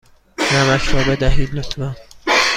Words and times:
نمک 0.53 0.81
را 0.83 1.03
بدهید، 1.03 1.53
لطفا. 1.53 1.95